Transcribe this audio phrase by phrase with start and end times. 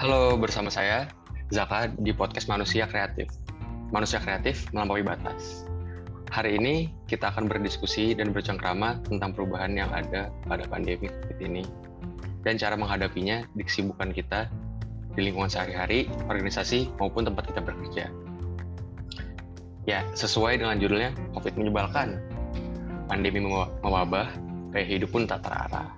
[0.00, 1.12] Halo, bersama saya
[1.52, 3.28] Zaka di podcast Manusia Kreatif.
[3.92, 5.68] Manusia Kreatif melampaui batas.
[6.32, 11.68] Hari ini kita akan berdiskusi dan bercengkrama tentang perubahan yang ada pada pandemi COVID ini
[12.48, 14.48] dan cara menghadapinya di kesibukan kita
[15.12, 18.08] di lingkungan sehari-hari, organisasi, maupun tempat kita bekerja.
[19.84, 22.16] Ya, sesuai dengan judulnya, COVID menyebalkan.
[23.04, 23.44] Pandemi
[23.84, 24.32] mewabah,
[24.72, 25.92] gaya hidup pun tak terarah.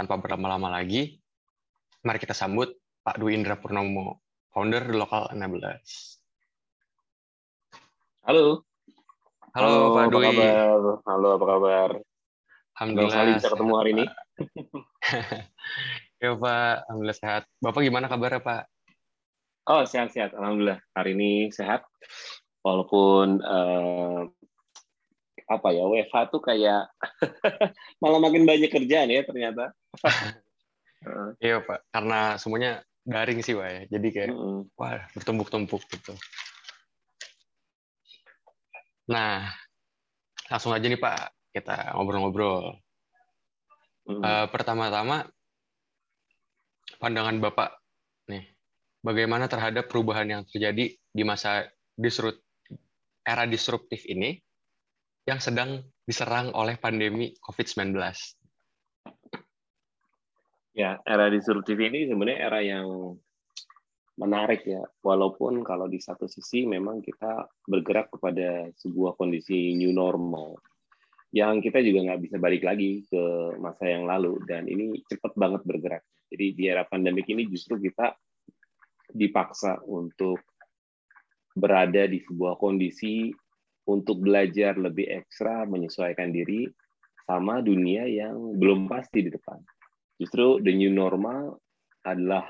[0.00, 1.20] Tanpa berlama-lama lagi,
[2.02, 2.74] Mari kita sambut
[3.06, 5.38] Pak Dwi Indra Purnomo, founder Local 16.
[8.26, 8.66] Halo.
[9.54, 10.26] Halo, Halo Pak Dwi.
[10.26, 10.98] Apa kabar?
[11.06, 11.90] Halo, apa kabar?
[12.74, 13.14] Alhamdulillah.
[13.14, 14.04] Sekali bisa ketemu hari ini.
[16.26, 17.42] ya Pak, Alhamdulillah sehat.
[17.62, 18.62] Bapak gimana kabarnya Pak?
[19.70, 20.34] Oh, sehat-sehat.
[20.34, 20.82] Alhamdulillah.
[20.98, 21.86] Hari ini sehat.
[22.66, 24.26] Walaupun uh,
[25.46, 26.90] apa ya, WFH tuh kayak
[28.02, 29.70] malah makin banyak kerjaan ya ternyata.
[31.42, 34.60] Iya pak, karena semuanya daring sih pak ya, jadi kayak -hmm.
[34.78, 36.14] wah bertumpuk-tumpuk gitu.
[39.10, 39.50] Nah,
[40.46, 42.78] langsung aja nih pak, kita ngobrol-ngobrol.
[44.06, 44.22] -hmm.
[44.22, 45.26] uh, pertama-tama,
[47.02, 47.74] pandangan bapak
[48.30, 48.46] nih,
[49.02, 51.66] bagaimana terhadap perubahan yang terjadi di masa
[51.98, 52.38] disrupt
[53.22, 54.38] era disruptif ini
[55.26, 57.94] yang sedang diserang oleh pandemi COVID-19.
[60.72, 63.16] Ya, era disruptif ini sebenarnya era yang
[64.16, 64.80] menarik ya.
[65.04, 70.56] Walaupun kalau di satu sisi memang kita bergerak kepada sebuah kondisi new normal
[71.32, 75.64] yang kita juga nggak bisa balik lagi ke masa yang lalu dan ini cepat banget
[75.64, 76.04] bergerak.
[76.28, 78.12] Jadi di era pandemik ini justru kita
[79.12, 80.40] dipaksa untuk
[81.56, 83.32] berada di sebuah kondisi
[83.88, 86.68] untuk belajar lebih ekstra menyesuaikan diri
[87.24, 89.60] sama dunia yang belum pasti di depan.
[90.22, 91.58] Justru the new normal
[92.06, 92.46] adalah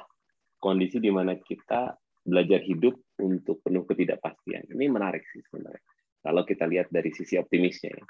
[0.61, 4.69] kondisi di mana kita belajar hidup untuk penuh ketidakpastian.
[4.69, 5.81] Ini menarik sih sebenarnya.
[6.21, 7.97] Kalau kita lihat dari sisi optimisnya.
[7.97, 8.05] Ya.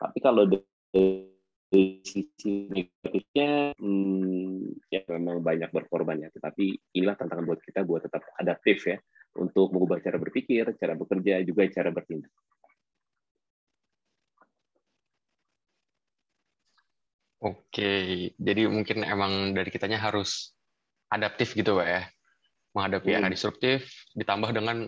[0.00, 6.32] Tapi kalau dari sisi negatifnya, hmm, ya memang banyak berkorban ya.
[6.32, 8.96] Tetapi inilah tantangan buat kita buat tetap adaptif ya.
[9.36, 12.32] Untuk mengubah cara berpikir, cara bekerja, juga cara bertindak.
[17.42, 20.54] Oke, jadi mungkin emang dari kitanya harus
[21.10, 22.02] adaptif gitu, Pak ya.
[22.70, 23.18] Menghadapi hmm.
[23.18, 24.86] era disruptif, ditambah dengan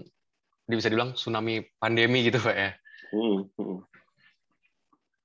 [0.71, 2.71] bisa dibilang tsunami pandemi gitu, Pak ya.
[3.11, 3.51] Hmm.
[3.59, 3.79] hmm.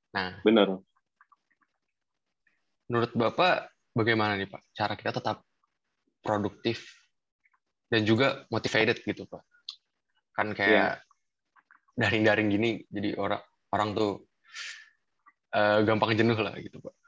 [0.10, 0.82] Nah, benar.
[2.90, 5.46] Menurut Bapak, bagaimana nih Pak, cara kita tetap
[6.26, 6.98] produktif
[7.94, 9.46] dan juga motivated gitu, Pak?
[10.34, 11.06] Kan kayak iya.
[11.94, 14.12] daring-daring gini, jadi orang orang tuh
[15.54, 16.99] uh, gampang jenuh lah gitu, Pak.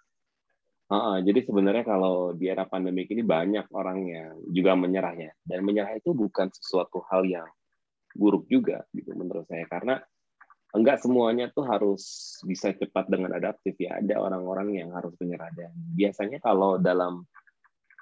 [0.91, 5.31] Uh, jadi sebenarnya kalau di era pandemi ini banyak orang yang juga menyerahnya.
[5.39, 7.47] Dan menyerah itu bukan sesuatu hal yang
[8.11, 9.63] buruk juga gitu menurut saya.
[9.71, 10.03] Karena
[10.75, 14.03] enggak semuanya tuh harus bisa cepat dengan adaptif ya.
[14.03, 15.47] Ada orang-orang yang harus menyerah.
[15.55, 17.23] Dan biasanya kalau dalam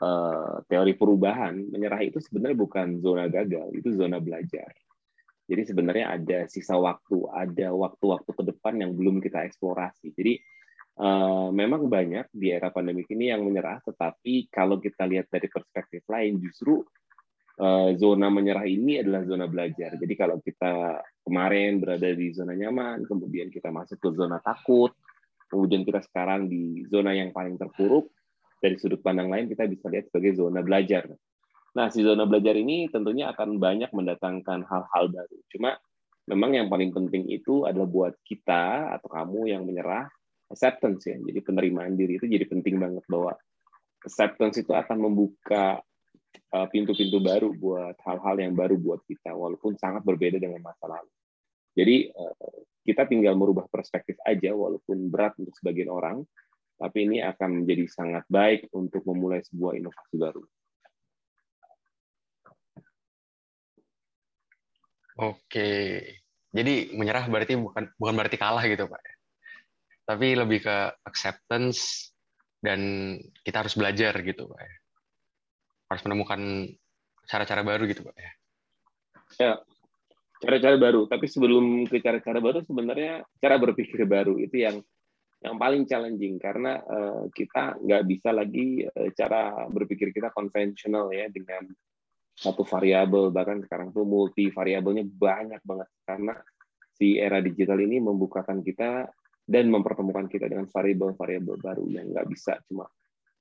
[0.01, 4.73] uh, teori perubahan menyerah itu sebenarnya bukan zona gagal itu zona belajar.
[5.45, 10.13] Jadi sebenarnya ada sisa waktu ada waktu-waktu ke depan yang belum kita eksplorasi.
[10.17, 10.41] Jadi
[10.99, 16.03] Uh, memang banyak di era pandemi ini yang menyerah, tetapi kalau kita lihat dari perspektif
[16.11, 16.83] lain, justru
[17.63, 19.95] uh, zona menyerah ini adalah zona belajar.
[19.95, 24.91] Jadi kalau kita kemarin berada di zona nyaman, kemudian kita masuk ke zona takut,
[25.47, 28.11] kemudian kita sekarang di zona yang paling terpuruk,
[28.59, 31.07] dari sudut pandang lain kita bisa lihat sebagai zona belajar.
[31.79, 35.37] Nah, si zona belajar ini tentunya akan banyak mendatangkan hal-hal baru.
[35.47, 35.79] Cuma
[36.27, 40.11] memang yang paling penting itu adalah buat kita atau kamu yang menyerah,
[40.49, 41.17] acceptance ya.
[41.17, 43.37] Jadi penerimaan diri itu jadi penting banget bahwa
[44.03, 45.79] acceptance itu akan membuka
[46.53, 51.11] uh, pintu-pintu baru buat hal-hal yang baru buat kita walaupun sangat berbeda dengan masa lalu.
[51.77, 56.25] Jadi uh, kita tinggal merubah perspektif aja walaupun berat untuk sebagian orang,
[56.79, 60.43] tapi ini akan menjadi sangat baik untuk memulai sebuah inovasi baru.
[65.19, 65.99] Oke,
[66.55, 69.18] jadi menyerah berarti bukan bukan berarti kalah gitu pak?
[70.09, 72.09] Tapi lebih ke acceptance
[72.65, 73.13] dan
[73.45, 74.65] kita harus belajar gitu pak
[75.93, 76.41] harus menemukan
[77.29, 78.31] cara-cara baru gitu pak ya.
[79.37, 79.53] Ya
[80.39, 81.05] cara-cara baru.
[81.05, 84.79] Tapi sebelum ke cara-cara baru sebenarnya cara berpikir baru itu yang
[85.43, 86.39] yang paling challenging.
[86.39, 91.67] Karena uh, kita nggak bisa lagi uh, cara berpikir kita konvensional ya dengan
[92.33, 93.29] satu variabel.
[93.35, 95.89] Bahkan sekarang tuh multi variabelnya banyak banget.
[96.07, 96.33] Karena
[96.95, 99.07] si era digital ini membukakan kita
[99.49, 102.85] dan mempertemukan kita dengan variabel-variabel baru yang nggak bisa cuma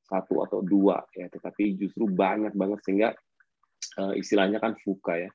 [0.08, 3.08] satu atau dua ya, tetapi justru banyak banget sehingga
[4.00, 5.31] uh, istilahnya kan FUKA ya,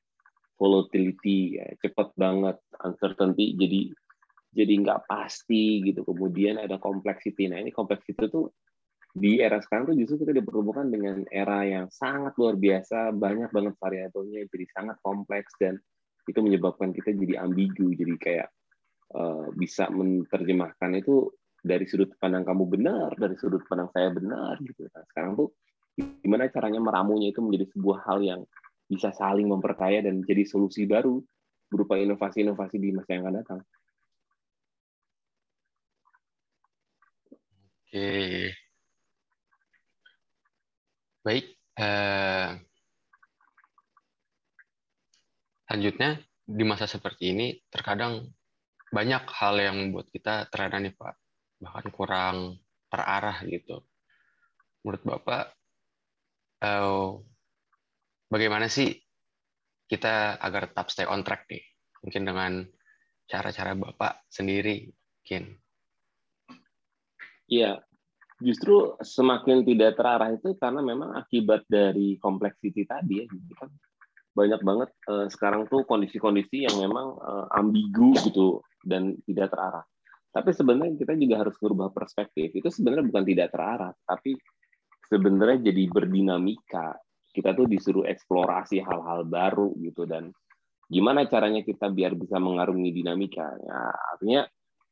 [0.58, 3.80] volatility ya, cepat banget, uncertainty jadi
[4.50, 6.02] jadi nggak pasti gitu.
[6.02, 7.46] Kemudian ada complexity.
[7.46, 8.50] Nah ini complexity itu
[9.14, 13.78] di era sekarang tuh justru kita dipertemukan dengan era yang sangat luar biasa, banyak banget
[13.78, 15.78] variabelnya, jadi sangat kompleks dan
[16.26, 18.48] itu menyebabkan kita jadi ambigu, jadi kayak
[19.14, 21.30] uh, bisa menerjemahkan itu
[21.64, 24.84] dari sudut pandang kamu benar, dari sudut pandang saya benar gitu.
[24.92, 25.48] Nah, sekarang tuh
[26.20, 28.40] gimana caranya meramunya itu menjadi sebuah hal yang
[28.84, 31.24] bisa saling memperkaya dan jadi solusi baru
[31.72, 33.60] berupa inovasi-inovasi di masa yang akan datang.
[37.94, 38.50] Oke,
[41.24, 42.50] Baik, eh,
[45.64, 48.28] selanjutnya di masa seperti ini terkadang
[48.94, 51.14] banyak hal yang membuat kita terada nih Pak,
[51.58, 52.36] bahkan kurang
[52.86, 53.82] terarah gitu.
[54.86, 55.44] Menurut Bapak,
[56.62, 57.08] eh,
[58.30, 58.94] bagaimana sih
[59.90, 61.64] kita agar tetap stay on track nih?
[62.06, 62.52] Mungkin dengan
[63.26, 65.58] cara-cara Bapak sendiri, mungkin.
[67.50, 67.82] Iya,
[68.38, 73.70] justru semakin tidak terarah itu karena memang akibat dari kompleksiti tadi ya gitu kan
[74.34, 79.84] banyak banget uh, sekarang tuh kondisi-kondisi yang memang uh, ambigu gitu dan tidak terarah.
[80.34, 82.50] Tapi sebenarnya kita juga harus merubah perspektif.
[82.54, 84.34] Itu sebenarnya bukan tidak terarah, tapi
[85.08, 86.98] sebenarnya jadi berdinamika.
[87.34, 90.30] Kita tuh disuruh eksplorasi hal-hal baru gitu dan
[90.86, 93.46] gimana caranya kita biar bisa mengarungi dinamika.
[93.58, 94.42] Ya, artinya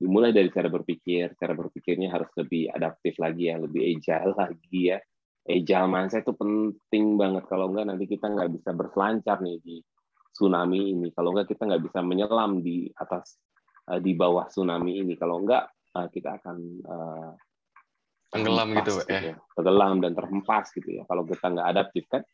[0.03, 4.99] dimulai dari cara berpikir cara berpikirnya harus lebih adaptif lagi ya lebih agile lagi ya
[5.47, 9.79] agile mindset itu penting banget kalau enggak nanti kita nggak bisa berselancar nih di
[10.35, 13.39] tsunami ini kalau enggak kita nggak bisa menyelam di atas
[13.93, 15.15] eh, di bawah tsunami ini.
[15.21, 16.57] Kalau enggak eh, kita akan
[16.89, 17.31] uh,
[18.33, 19.21] tenggelam gitu, gitu ya.
[19.33, 19.37] ya.
[19.53, 22.25] Tenggelam dan terhempas gitu ya kalau kita nggak adaptif kan.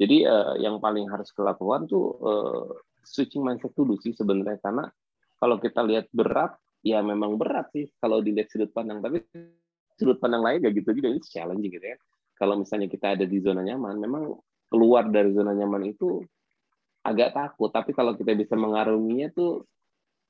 [0.00, 2.64] Jadi uh, yang paling harus dilakukan tuh uh,
[3.04, 4.58] switching mindset dulu sih sebenarnya.
[4.64, 4.88] Karena
[5.36, 7.86] kalau kita lihat berat ya memang berat sih.
[8.00, 9.20] Kalau dilihat sudut pandang tapi
[10.00, 11.96] sudut pandang lain gak gitu juga ini challenging gitu ya.
[12.34, 14.34] Kalau misalnya kita ada di zona nyaman memang
[14.72, 16.24] keluar dari zona nyaman itu
[17.04, 17.68] agak takut.
[17.68, 19.68] Tapi kalau kita bisa mengarunginya tuh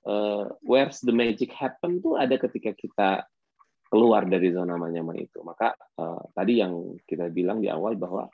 [0.07, 3.11] uh, where's the magic happen tuh ada ketika kita
[3.93, 8.27] keluar dari zona nyaman itu maka uh, tadi yang kita bilang di awal bahwa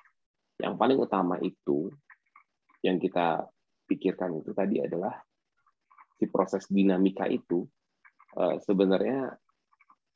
[0.58, 1.90] yang paling utama itu
[2.82, 3.46] yang kita
[3.90, 5.18] pikirkan itu tadi adalah
[6.18, 7.66] si proses dinamika itu
[8.38, 9.34] Eh, sebenarnya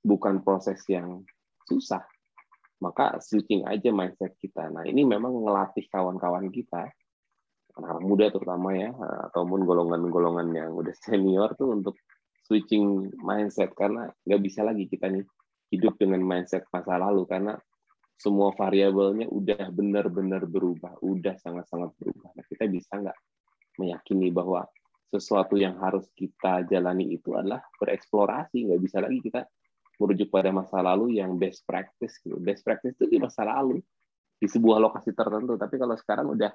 [0.05, 1.27] bukan proses yang
[1.67, 2.07] susah.
[2.83, 4.71] Maka switching aja mindset kita.
[4.71, 6.91] Nah, ini memang ngelatih kawan-kawan kita,
[7.79, 8.93] anak muda terutama ya,
[9.33, 11.97] ataupun golongan-golongan yang udah senior tuh untuk
[12.45, 15.25] switching mindset karena nggak bisa lagi kita nih
[15.73, 17.57] hidup dengan mindset masa lalu karena
[18.21, 22.31] semua variabelnya udah benar-benar berubah, udah sangat-sangat berubah.
[22.39, 23.19] Nah, kita bisa nggak
[23.81, 24.63] meyakini bahwa
[25.13, 29.45] sesuatu yang harus kita jalani itu adalah bereksplorasi nggak bisa lagi kita
[30.01, 33.77] merujuk pada masa lalu yang best practice gitu best practice itu di masa lalu
[34.41, 36.49] di sebuah lokasi tertentu tapi kalau sekarang udah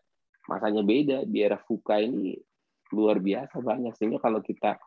[0.48, 1.24] masanya beda.
[1.28, 2.36] Di era FUKA ini
[2.96, 3.94] luar biasa banyak.
[3.96, 4.80] Sehingga kalau kita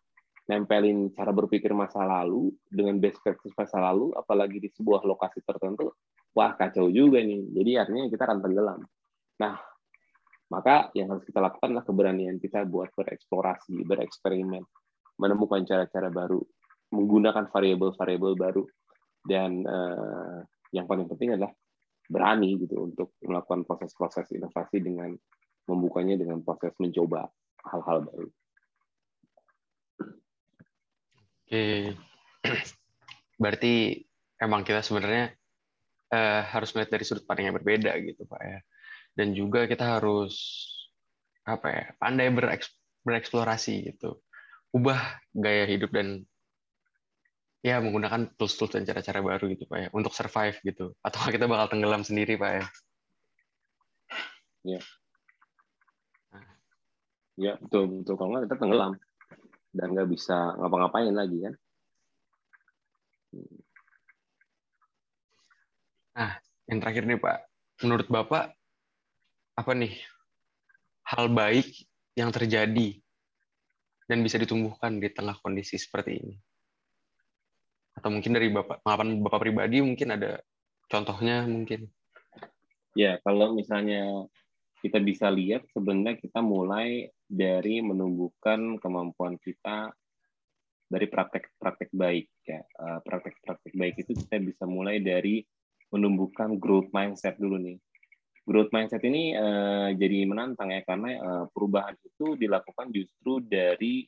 [0.50, 5.94] nempelin cara berpikir masa lalu dengan best practice masa lalu apalagi di sebuah lokasi tertentu
[6.34, 7.46] wah kacau juga nih.
[7.54, 8.80] Jadi artinya kita akan tenggelam.
[9.38, 9.54] Nah
[10.50, 14.66] maka yang harus kita lakukan adalah keberanian kita buat bereksplorasi, bereksperimen,
[15.23, 16.42] menemukan cara-cara baru,
[16.90, 18.66] menggunakan variabel-variabel baru,
[19.23, 20.42] dan uh,
[20.75, 21.54] yang paling penting adalah
[22.11, 25.14] berani gitu untuk melakukan proses-proses inovasi dengan
[25.70, 27.30] membukanya dengan proses mencoba
[27.70, 28.28] hal-hal baru.
[31.50, 31.98] Oke,
[33.42, 34.06] berarti
[34.38, 35.34] emang kita sebenarnya
[36.14, 38.58] uh, harus melihat dari sudut pandang yang berbeda gitu pak ya.
[39.18, 40.38] Dan juga kita harus
[41.42, 42.30] apa ya pandai
[43.02, 44.22] bereksplorasi gitu.
[44.70, 46.22] Ubah gaya hidup dan
[47.66, 50.94] ya menggunakan tools-tools dan cara-cara baru gitu pak ya untuk survive gitu.
[51.02, 52.66] Atau kita bakal tenggelam sendiri pak ya.
[54.78, 54.80] Ya
[57.38, 58.92] ya betul betul kalau nggak kita tenggelam
[59.70, 61.54] dan nggak bisa ngapa-ngapain lagi kan
[66.10, 66.32] nah
[66.66, 67.38] yang terakhir nih pak
[67.87, 68.54] menurut bapak
[69.54, 69.94] apa nih
[71.10, 71.68] hal baik
[72.14, 72.96] yang terjadi
[74.10, 76.34] dan bisa ditumbuhkan di tengah kondisi seperti ini?
[77.94, 80.42] Atau mungkin dari bapak pengalaman bapak pribadi mungkin ada
[80.90, 81.87] contohnya mungkin?
[82.99, 84.26] Ya kalau misalnya
[84.82, 89.94] kita bisa lihat sebenarnya kita mulai dari menumbuhkan kemampuan kita
[90.90, 95.46] dari praktek-praktek baik ya eh, praktek-praktek baik itu kita bisa mulai dari
[95.94, 97.78] menumbuhkan growth mindset dulu nih.
[98.46, 104.02] Growth mindset ini uh, jadi menantang ya karena uh, perubahan itu dilakukan justru dari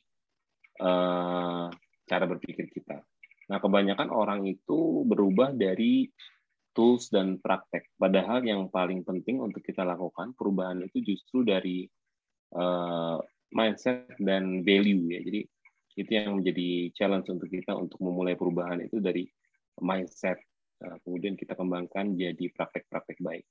[0.83, 1.69] uh,
[2.03, 3.03] cara berpikir kita.
[3.51, 6.07] Nah, kebanyakan orang itu berubah dari
[6.73, 7.93] tools dan praktek.
[7.95, 11.85] Padahal yang paling penting untuk kita lakukan perubahan itu justru dari
[12.53, 13.17] uh,
[13.53, 15.21] mindset dan value ya.
[15.21, 15.41] Jadi
[15.93, 19.29] itu yang menjadi challenge untuk kita untuk memulai perubahan itu dari
[19.77, 20.41] mindset
[20.83, 23.47] Nah, kemudian kita kembangkan jadi praktek-praktek baik.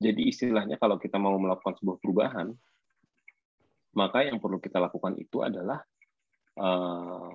[0.00, 2.48] Jadi istilahnya kalau kita mau melakukan sebuah perubahan,
[3.98, 5.82] maka yang perlu kita lakukan itu adalah
[6.56, 7.34] uh,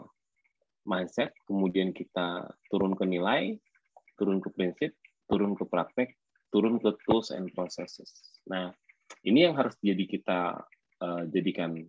[0.88, 3.60] mindset, kemudian kita turun ke nilai,
[4.16, 4.96] turun ke prinsip,
[5.28, 6.16] turun ke praktek,
[6.50, 8.40] turun ke tools and processes.
[8.48, 8.72] Nah,
[9.26, 10.40] ini yang harus jadi kita
[11.02, 11.82] uh, jadikan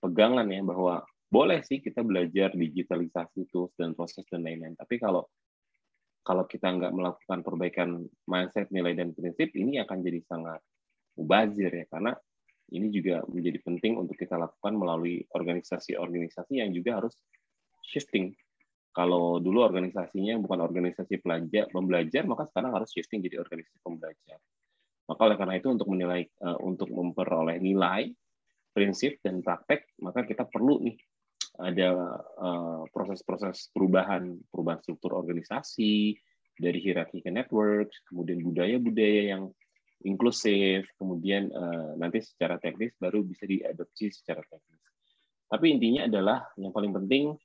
[0.00, 4.74] pegangan ya bahwa boleh sih kita belajar digitalisasi tools dan proses dan lain-lain.
[4.74, 5.30] Tapi kalau
[6.20, 7.88] kalau kita nggak melakukan perbaikan
[8.28, 10.60] mindset, nilai dan prinsip, ini akan jadi sangat
[11.16, 12.12] mubazir ya, karena
[12.70, 17.16] ini juga menjadi penting untuk kita lakukan melalui organisasi-organisasi yang juga harus
[17.82, 18.30] shifting.
[18.90, 24.38] Kalau dulu organisasinya bukan organisasi pelajar, pembelajar, maka sekarang harus shifting jadi organisasi pembelajar.
[25.10, 28.06] Maka oleh karena itu untuk menilai, uh, untuk memperoleh nilai,
[28.70, 30.94] prinsip dan praktek, maka kita perlu nih
[31.58, 31.90] ada
[32.38, 36.14] eh, proses-proses perubahan, perubahan struktur organisasi,
[36.60, 39.48] dari hierarki ke network, kemudian budaya-budaya yang
[40.00, 44.80] inklusif, kemudian uh, nanti secara teknis baru bisa diadopsi secara teknis.
[45.44, 47.36] Tapi intinya adalah yang paling penting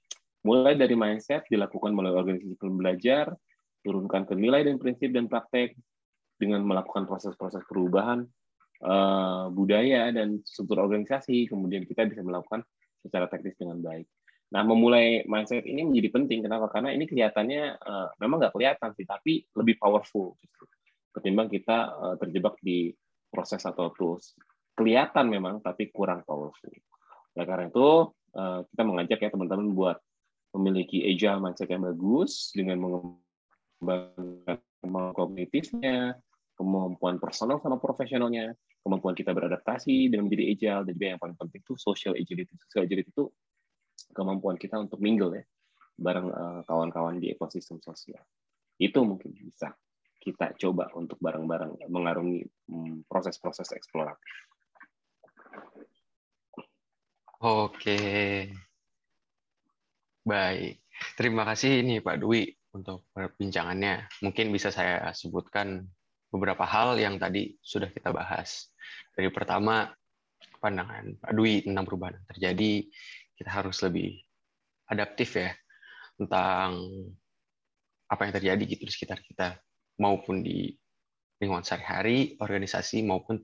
[0.47, 3.35] mulai dari mindset dilakukan melalui organisasi pembelajar,
[3.83, 5.75] turunkan ke nilai dan prinsip dan praktek
[6.35, 8.27] dengan melakukan proses-proses perubahan
[8.83, 12.63] uh, budaya dan struktur organisasi, kemudian kita bisa melakukan
[13.01, 14.05] secara teknis dengan baik.
[14.53, 16.45] Nah, memulai mindset ini menjadi penting.
[16.45, 16.69] Kenapa?
[16.69, 20.65] Karena ini kelihatannya uh, memang nggak kelihatan sih, tapi lebih powerful justru
[21.15, 22.91] ketimbang kita uh, terjebak di
[23.31, 24.35] proses atau tools.
[24.75, 26.71] Kelihatan memang, tapi kurang powerful.
[27.35, 29.97] Oleh karena itu, uh, kita mengajak ya teman-teman buat
[30.55, 34.59] memiliki agile mindset yang bagus dengan mengembangkan
[35.15, 36.15] kognitifnya,
[36.55, 41.61] kemampuan personal sama profesionalnya, kemampuan kita beradaptasi dengan menjadi agile, dan juga yang paling penting
[41.61, 42.55] itu social agility.
[42.67, 43.27] Social agility itu
[44.15, 45.43] kemampuan kita untuk mingle ya,
[45.99, 48.23] bareng eh, kawan-kawan di ekosistem sosial.
[48.79, 49.75] Itu mungkin bisa
[50.23, 54.33] kita coba untuk bareng-bareng mengarungi hmm, proses-proses eksploratif.
[57.45, 57.99] Oke.
[60.25, 60.81] Baik.
[61.13, 64.09] Terima kasih ini Pak Dwi untuk perbincangannya.
[64.25, 65.85] Mungkin bisa saya sebutkan
[66.35, 68.67] beberapa hal yang tadi sudah kita bahas.
[69.15, 69.87] Dari pertama,
[70.59, 72.73] pandangan Pak Dwi tentang perubahan yang terjadi,
[73.39, 74.19] kita harus lebih
[74.91, 75.55] adaptif ya
[76.19, 76.83] tentang
[78.11, 79.55] apa yang terjadi gitu di sekitar kita,
[80.03, 80.75] maupun di
[81.39, 83.39] lingkungan sehari-hari, organisasi, maupun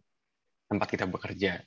[0.67, 1.63] tempat kita bekerja.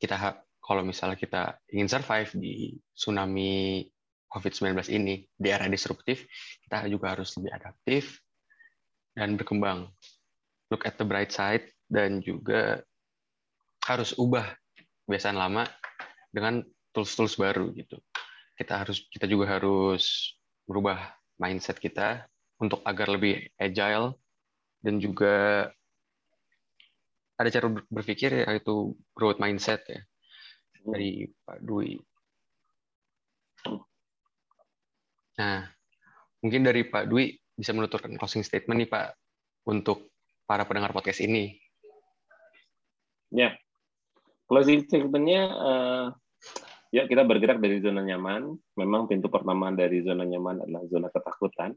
[0.00, 0.16] Kita
[0.64, 3.84] kalau misalnya kita ingin survive di tsunami
[4.32, 6.24] COVID-19 ini, di era disruptif,
[6.64, 8.18] kita juga harus lebih adaptif
[9.14, 9.92] dan berkembang
[10.72, 12.80] look at the bright side dan juga
[13.84, 14.56] harus ubah
[15.04, 15.68] kebiasaan lama
[16.32, 16.64] dengan
[16.96, 18.00] tools-tools baru gitu.
[18.56, 22.24] Kita harus kita juga harus merubah mindset kita
[22.62, 24.16] untuk agar lebih agile
[24.80, 25.68] dan juga
[27.34, 30.00] ada cara berpikir yaitu growth mindset ya
[30.84, 31.98] dari Pak Dwi.
[35.34, 35.66] Nah,
[36.38, 39.18] mungkin dari Pak Dwi bisa menuturkan closing statement nih Pak
[39.66, 40.13] untuk
[40.44, 41.56] para pendengar podcast ini?
[43.34, 43.56] Ya,
[44.46, 46.06] closing statement-nya uh,
[46.94, 48.54] ya kita bergerak dari zona nyaman.
[48.78, 51.74] Memang pintu pertama dari zona nyaman adalah zona ketakutan.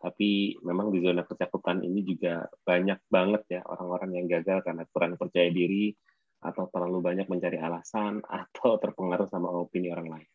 [0.00, 5.20] Tapi memang di zona ketakutan ini juga banyak banget ya orang-orang yang gagal karena kurang
[5.20, 5.92] percaya diri
[6.40, 10.28] atau terlalu banyak mencari alasan atau terpengaruh sama opini orang lain.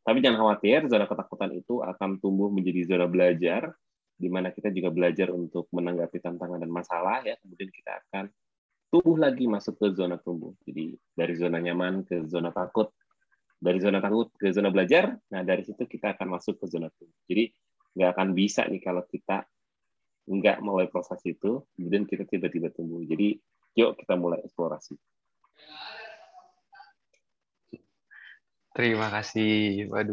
[0.00, 3.76] Tapi jangan khawatir, zona ketakutan itu akan tumbuh menjadi zona belajar
[4.20, 7.40] di mana kita juga belajar untuk menanggapi tantangan dan masalah ya.
[7.40, 8.28] Kemudian kita akan
[8.92, 10.52] tumbuh lagi masuk ke zona tumbuh.
[10.68, 12.92] Jadi dari zona nyaman ke zona takut
[13.56, 17.16] dari zona takut ke zona belajar nah dari situ kita akan masuk ke zona tumbuh.
[17.24, 17.48] Jadi
[17.96, 19.48] nggak akan bisa nih kalau kita
[20.28, 23.00] nggak mulai proses itu kemudian kita tiba-tiba tumbuh.
[23.00, 23.40] Jadi
[23.78, 24.98] yuk kita mulai eksplorasi.
[28.70, 30.06] Terima kasih Pak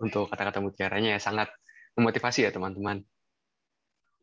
[0.00, 1.16] untuk kata-kata mutiaranya.
[1.16, 1.52] Ya sangat
[1.94, 3.04] memotivasi ya teman-teman.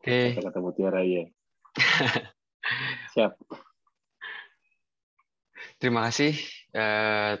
[0.02, 0.34] Oke.
[0.34, 0.42] Okay.
[0.42, 1.30] Kata Mutiara ya.
[3.14, 3.38] Siap.
[5.78, 6.34] Terima kasih
[6.74, 7.38] eh,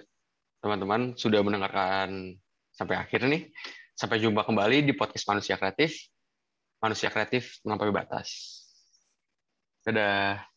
[0.62, 2.38] teman-teman sudah mendengarkan
[2.70, 3.50] sampai akhir nih.
[3.98, 6.06] Sampai jumpa kembali di podcast Manusia Kreatif.
[6.82, 8.58] manusia kreatif melampaui batas.
[9.86, 10.51] Dadah.